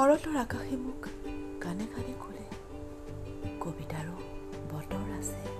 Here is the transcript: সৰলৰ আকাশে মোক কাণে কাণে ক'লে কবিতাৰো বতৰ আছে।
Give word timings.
সৰলৰ 0.00 0.36
আকাশে 0.40 0.76
মোক 0.76 1.06
কাণে 1.60 1.86
কাণে 1.94 2.12
ক'লে 2.22 2.44
কবিতাৰো 3.60 4.16
বতৰ 4.70 5.08
আছে। 5.18 5.59